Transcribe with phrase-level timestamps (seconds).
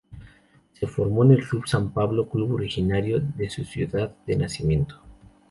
[0.73, 4.99] Se formó en el Club San Pablo, club originario de su ciudad de nacimiento.